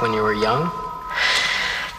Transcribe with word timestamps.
when 0.00 0.12
you 0.12 0.22
were 0.22 0.34
young? 0.34 0.70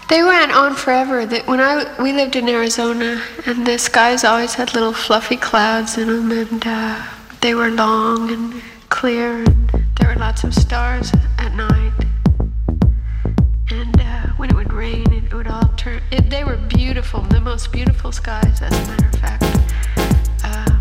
They 0.09 0.23
went 0.23 0.51
on 0.51 0.75
forever. 0.75 1.25
That 1.25 1.47
when 1.47 1.61
I 1.61 1.85
we 2.01 2.11
lived 2.11 2.35
in 2.35 2.49
Arizona, 2.49 3.21
and 3.45 3.65
the 3.65 3.77
skies 3.77 4.23
always 4.25 4.55
had 4.55 4.73
little 4.73 4.91
fluffy 4.93 5.37
clouds 5.37 5.97
in 5.97 6.07
them, 6.07 6.31
and 6.31 6.63
uh, 6.65 7.01
they 7.39 7.55
were 7.55 7.69
long 7.69 8.29
and 8.29 8.61
clear, 8.89 9.37
and 9.37 9.69
there 9.97 10.09
were 10.09 10.19
lots 10.19 10.43
of 10.43 10.53
stars 10.53 11.11
at 11.39 11.55
night. 11.55 11.93
And 13.71 14.01
uh, 14.01 14.27
when 14.35 14.49
it 14.49 14.55
would 14.55 14.73
rain, 14.73 15.11
it 15.13 15.33
would 15.33 15.47
all 15.47 15.69
turn. 15.77 16.01
It, 16.11 16.29
they 16.29 16.43
were 16.43 16.57
beautiful, 16.57 17.21
the 17.21 17.39
most 17.39 17.71
beautiful 17.71 18.11
skies, 18.11 18.61
as 18.61 18.73
a 18.73 18.91
matter 18.91 19.07
of 19.07 19.15
fact. 19.15 19.43
Uh, 20.43 20.80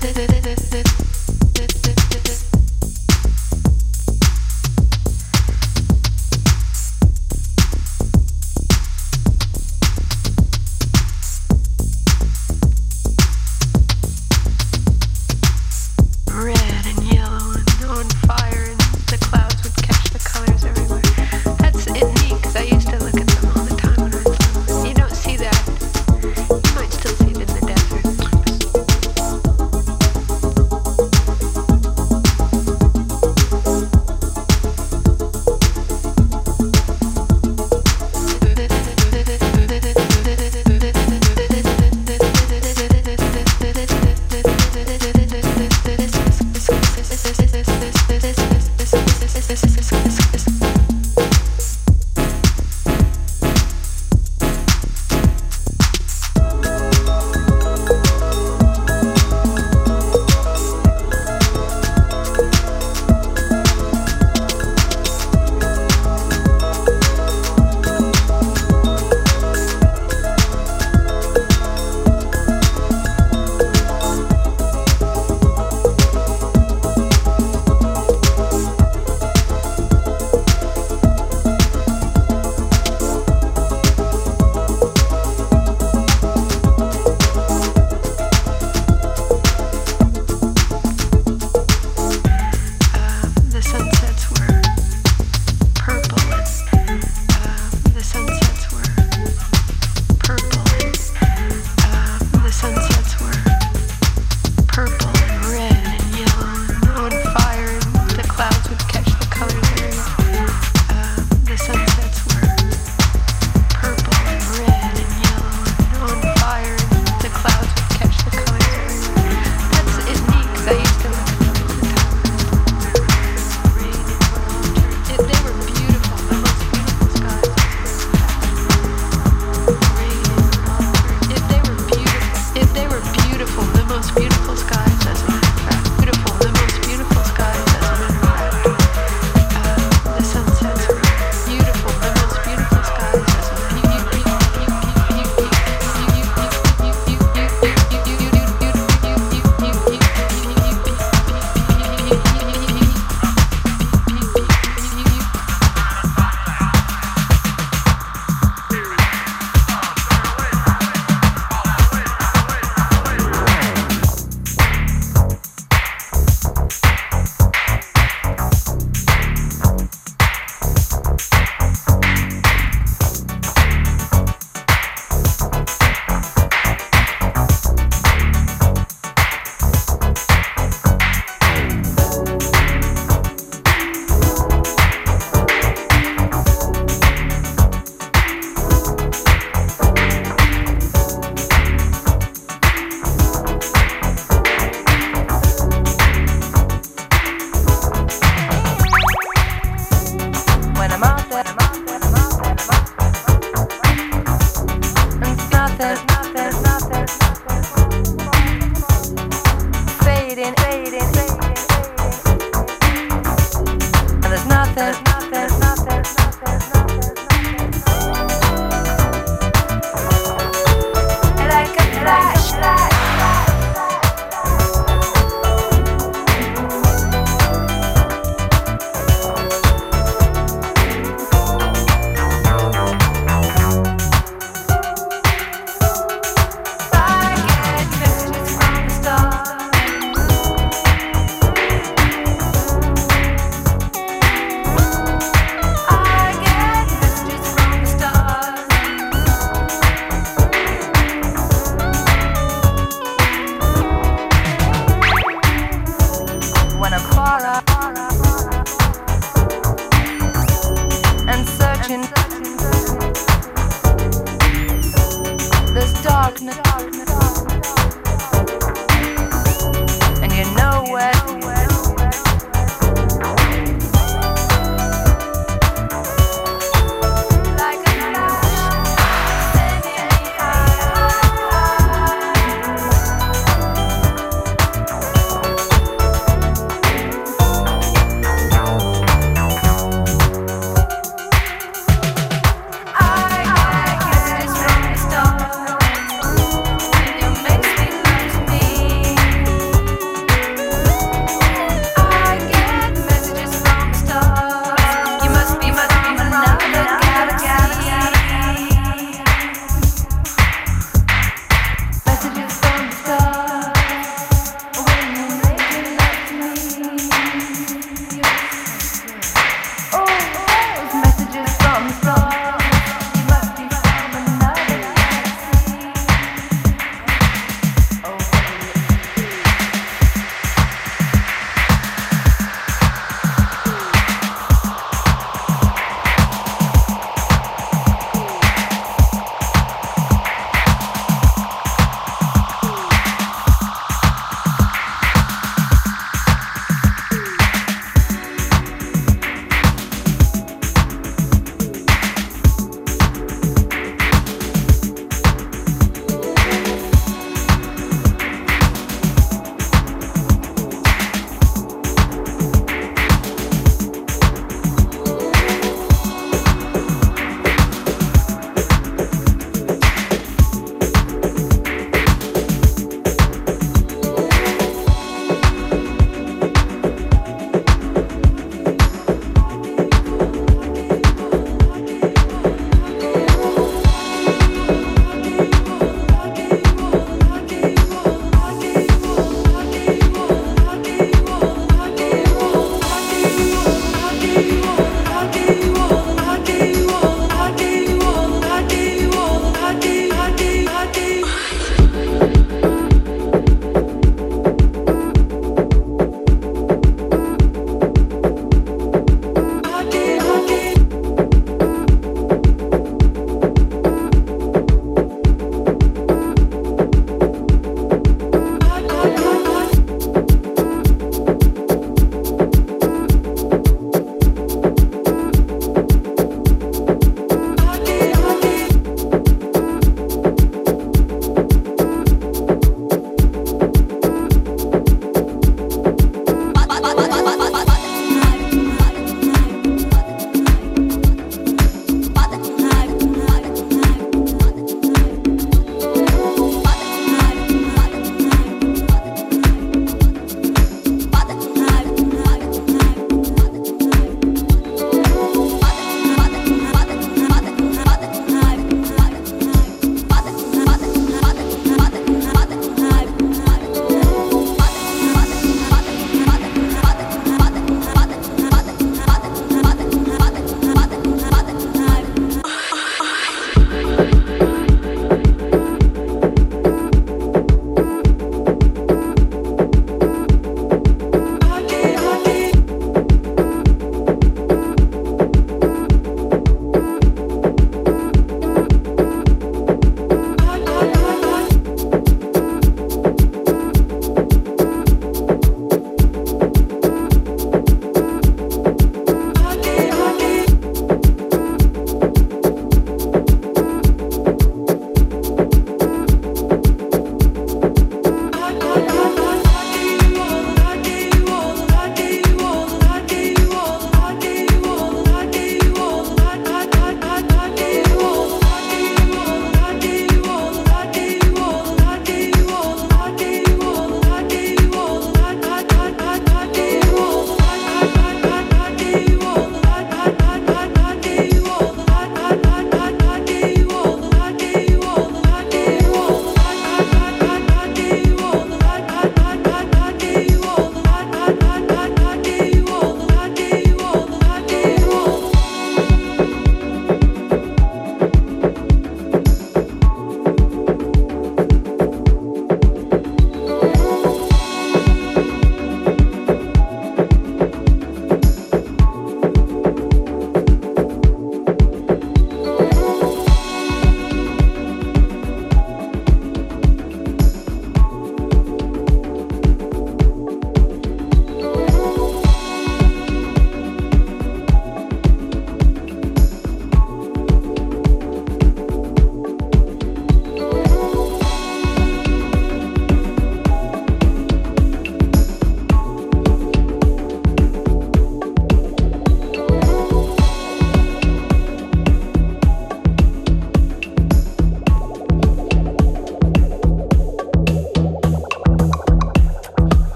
this, 0.00 0.14
this 0.14 0.27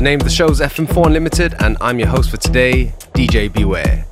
The 0.00 0.04
name 0.04 0.20
of 0.20 0.24
the 0.24 0.32
show 0.32 0.48
is 0.48 0.60
FM4 0.60 1.08
Unlimited, 1.08 1.54
and 1.58 1.76
I'm 1.78 1.98
your 1.98 2.08
host 2.08 2.30
for 2.30 2.38
today, 2.38 2.94
DJ 3.12 3.52
Beware. 3.52 4.06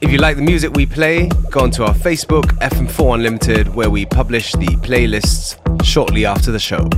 If 0.00 0.10
you 0.10 0.18
like 0.18 0.34
the 0.34 0.42
music 0.42 0.74
we 0.74 0.86
play, 0.86 1.28
go 1.52 1.60
onto 1.60 1.84
our 1.84 1.94
Facebook, 1.94 2.46
FM4 2.58 3.14
Unlimited, 3.14 3.72
where 3.76 3.90
we 3.90 4.06
publish 4.06 4.50
the 4.50 4.66
playlists 4.82 5.54
shortly 5.84 6.26
after 6.26 6.50
the 6.50 6.58
show. 6.58 6.90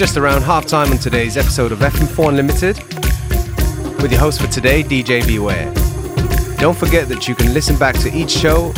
Just 0.00 0.16
around 0.16 0.40
half 0.40 0.64
time 0.64 0.90
on 0.90 0.96
today's 0.96 1.36
episode 1.36 1.72
of 1.72 1.80
FM4 1.80 2.30
Unlimited 2.30 2.78
with 4.00 4.10
your 4.10 4.18
host 4.18 4.40
for 4.40 4.46
today, 4.46 4.82
DJ 4.82 5.26
Beware. 5.26 5.70
Don't 6.56 6.74
forget 6.74 7.06
that 7.10 7.28
you 7.28 7.34
can 7.34 7.52
listen 7.52 7.76
back 7.76 7.98
to 7.98 8.10
each 8.16 8.30
show 8.30 8.72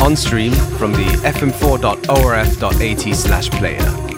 on 0.00 0.16
stream 0.16 0.52
from 0.78 0.92
the 0.92 1.04
fm4.orf.at 1.24 3.14
slash 3.14 3.50
player. 3.50 4.09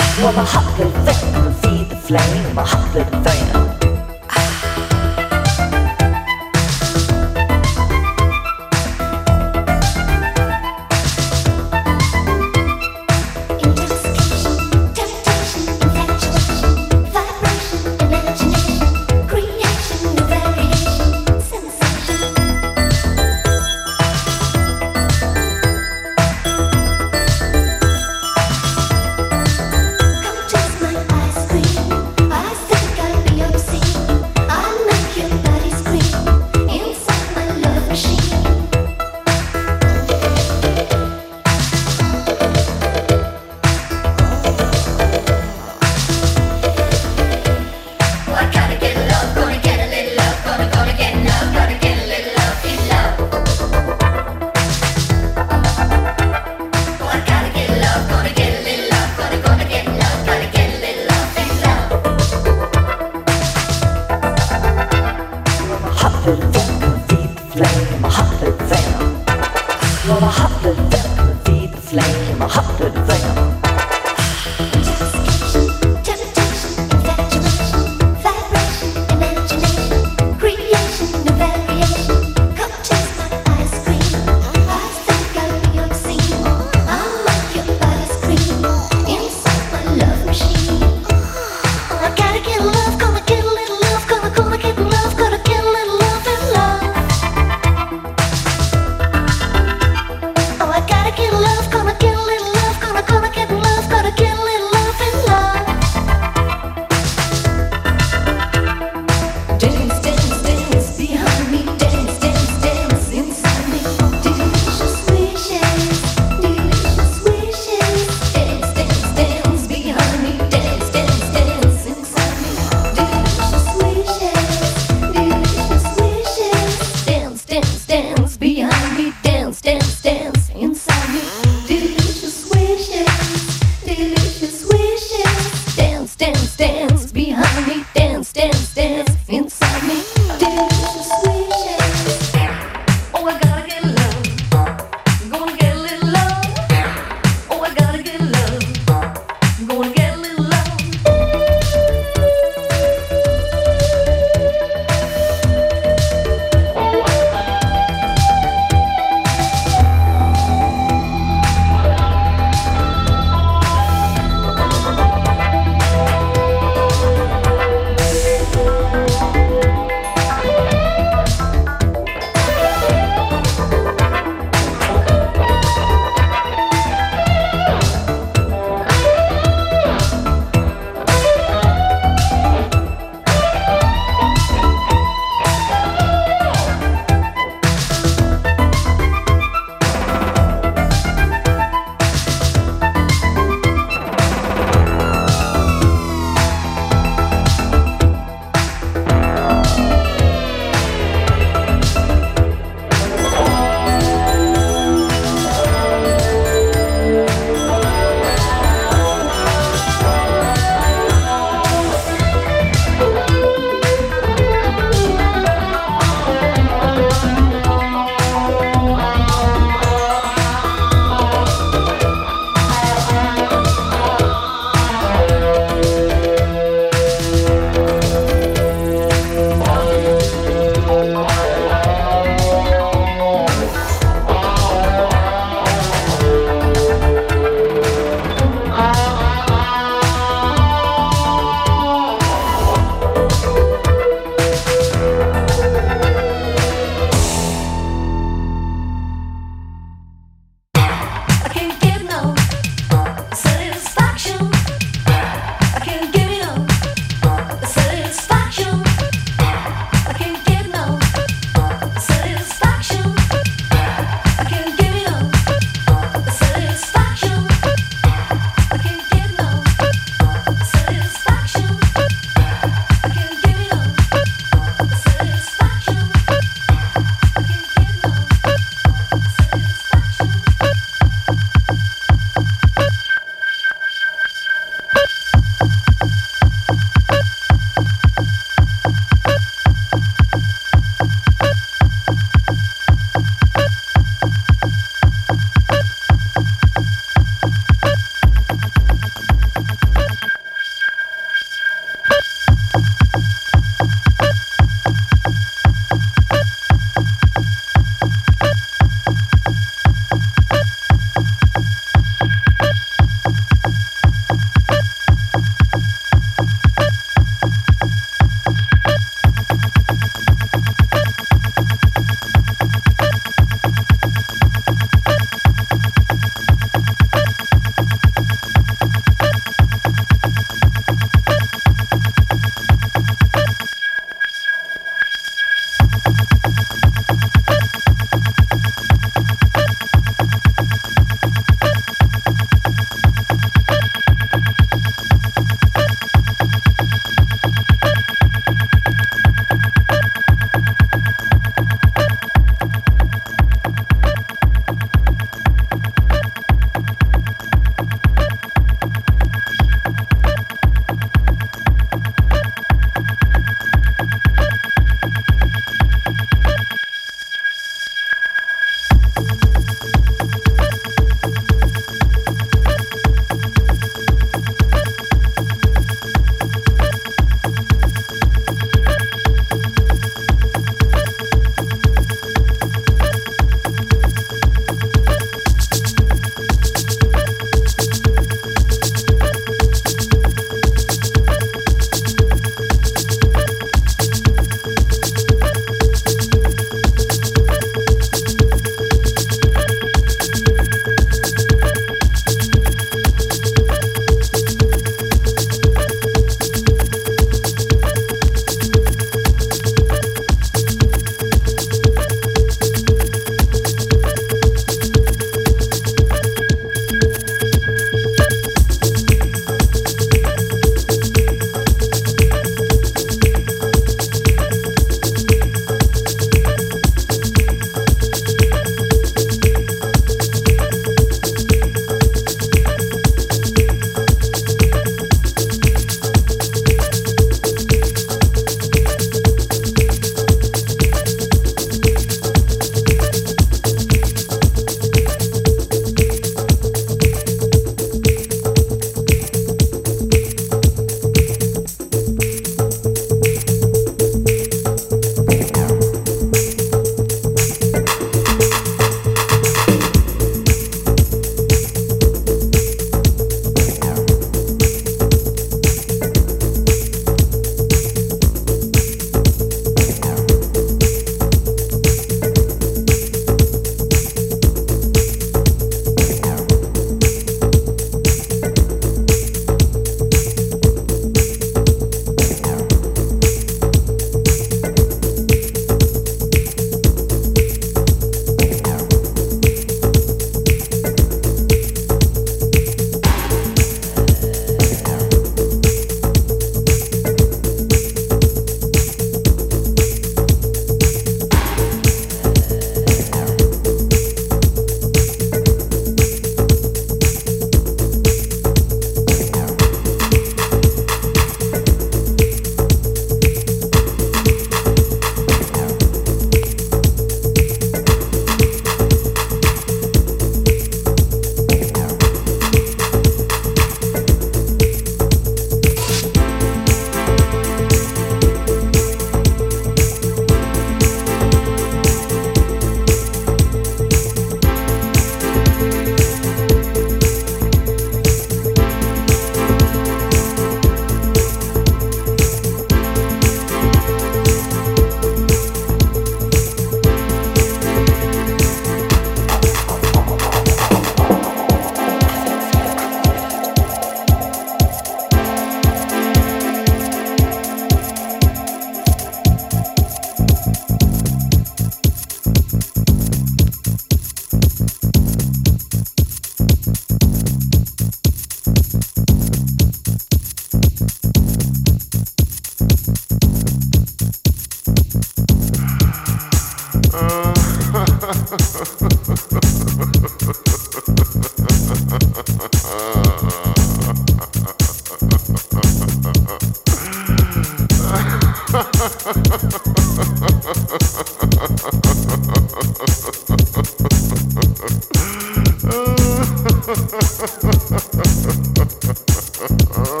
Ha 598.31 598.37
ha 598.37 598.65
ha 598.83 598.93
ha 599.39 599.47
ha 599.73 599.99
ha. 599.99 600.00